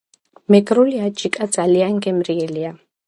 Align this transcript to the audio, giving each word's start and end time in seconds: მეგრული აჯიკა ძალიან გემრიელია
მეგრული 0.53 1.01
აჯიკა 1.07 1.47
ძალიან 1.59 2.01
გემრიელია 2.07 2.73